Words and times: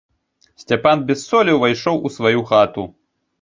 Сцяпан 0.61 1.03
без 1.11 1.19
солі 1.31 1.51
ўвайшоў 1.59 2.01
у 2.09 2.13
сваю 2.17 2.41
хату. 2.55 2.89